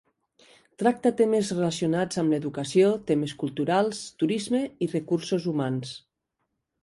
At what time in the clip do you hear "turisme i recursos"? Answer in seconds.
4.23-5.49